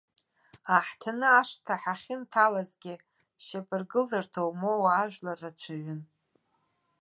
[0.75, 2.93] Аҳҭны ашҭа ҳахьынҭалазгьы
[3.45, 6.01] шьапыргыларҭа умоуа ажәлар рацәаҩын.